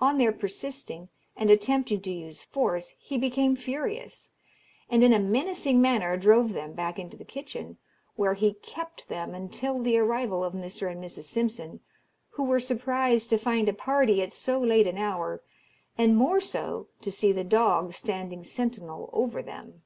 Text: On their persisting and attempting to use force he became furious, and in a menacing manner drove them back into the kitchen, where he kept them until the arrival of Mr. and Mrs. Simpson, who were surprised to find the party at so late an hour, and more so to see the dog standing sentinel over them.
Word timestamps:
On 0.00 0.18
their 0.18 0.32
persisting 0.32 1.10
and 1.36 1.48
attempting 1.48 2.00
to 2.00 2.10
use 2.10 2.42
force 2.42 2.96
he 2.98 3.16
became 3.16 3.54
furious, 3.54 4.32
and 4.88 5.04
in 5.04 5.12
a 5.12 5.20
menacing 5.20 5.80
manner 5.80 6.16
drove 6.16 6.54
them 6.54 6.72
back 6.72 6.98
into 6.98 7.16
the 7.16 7.24
kitchen, 7.24 7.78
where 8.16 8.34
he 8.34 8.54
kept 8.54 9.06
them 9.08 9.32
until 9.32 9.78
the 9.80 9.96
arrival 9.96 10.42
of 10.42 10.54
Mr. 10.54 10.90
and 10.90 11.00
Mrs. 11.00 11.26
Simpson, 11.28 11.78
who 12.30 12.42
were 12.42 12.58
surprised 12.58 13.30
to 13.30 13.38
find 13.38 13.68
the 13.68 13.72
party 13.72 14.20
at 14.22 14.32
so 14.32 14.58
late 14.58 14.88
an 14.88 14.98
hour, 14.98 15.40
and 15.96 16.16
more 16.16 16.40
so 16.40 16.88
to 17.00 17.12
see 17.12 17.30
the 17.30 17.44
dog 17.44 17.92
standing 17.92 18.42
sentinel 18.42 19.08
over 19.12 19.40
them. 19.40 19.82